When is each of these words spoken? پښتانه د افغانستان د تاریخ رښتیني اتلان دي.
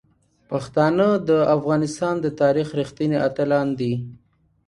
پښتانه 0.49 1.07
د 1.29 1.29
افغانستان 1.55 2.15
د 2.21 2.27
تاریخ 2.41 2.67
رښتیني 2.79 3.17
اتلان 3.27 3.67
دي. 3.79 3.93